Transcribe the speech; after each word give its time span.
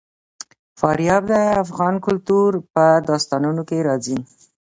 فاریاب 0.79 1.23
د 1.31 1.33
افغان 1.63 1.95
کلتور 2.05 2.49
په 2.73 2.85
داستانونو 3.09 3.61
کې 3.69 3.77
راځي. 3.87 4.17